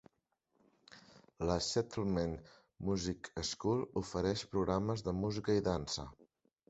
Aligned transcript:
La 1.49 1.57
Settlement 1.65 2.33
Music 2.89 3.31
School 3.51 3.85
ofereix 4.05 4.45
programes 4.55 5.05
de 5.09 5.15
música 5.23 5.59
i 5.61 5.67
dansa. 5.69 6.07